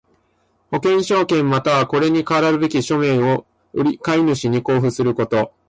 [0.71, 3.45] 保険証券又はこれに代わるべき書面を
[4.01, 5.53] 買主に交付すること。